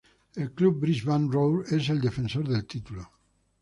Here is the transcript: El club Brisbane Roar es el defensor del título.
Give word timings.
El 0.35 0.49
club 0.51 0.79
Brisbane 0.79 1.29
Roar 1.31 1.71
es 1.71 1.89
el 1.89 2.01
defensor 2.01 2.47
del 2.49 2.65
título. 2.65 3.07